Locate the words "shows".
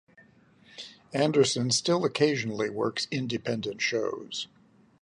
3.83-4.47